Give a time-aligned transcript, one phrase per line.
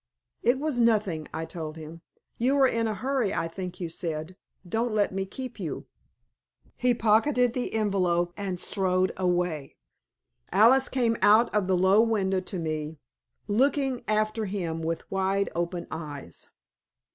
[0.41, 2.01] "It was nothing," I told him.
[2.39, 4.35] "You are in a hurry, I think you said.
[4.67, 5.85] Don't let me keep you."
[6.75, 9.75] He pocketed the envelope and strode away.
[10.51, 12.97] Alice came out of the low window to me,
[13.47, 16.49] looking after him with wide open eyes.